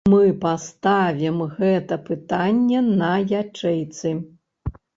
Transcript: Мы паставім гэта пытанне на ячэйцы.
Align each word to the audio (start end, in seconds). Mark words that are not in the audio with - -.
Мы 0.11 0.19
паставім 0.45 1.37
гэта 1.59 1.99
пытанне 2.09 2.81
на 2.99 3.13
ячэйцы. 3.43 4.19